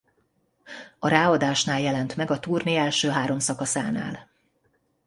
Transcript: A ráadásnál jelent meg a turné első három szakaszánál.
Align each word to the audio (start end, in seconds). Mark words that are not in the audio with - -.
A 0.99 1.07
ráadásnál 1.07 1.79
jelent 1.79 2.15
meg 2.15 2.31
a 2.31 2.39
turné 2.39 2.77
első 2.77 3.09
három 3.09 3.39
szakaszánál. 3.39 4.29